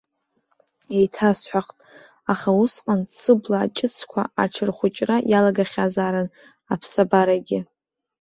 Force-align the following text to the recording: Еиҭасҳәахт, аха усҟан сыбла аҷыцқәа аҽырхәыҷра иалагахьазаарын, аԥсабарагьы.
Еиҭасҳәахт, 0.97 1.77
аха 2.33 2.49
усҟан 2.63 3.01
сыбла 3.19 3.57
аҷыцқәа 3.65 4.21
аҽырхәыҷра 4.43 5.17
иалагахьазаарын, 5.31 6.27
аԥсабарагьы. 6.73 7.59